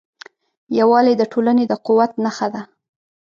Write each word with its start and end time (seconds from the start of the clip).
یووالی 0.79 1.13
د 1.17 1.23
ټولنې 1.31 1.65
د 1.67 1.73
قوت 1.85 2.11
نښه 2.25 2.47
ده. 2.53 2.61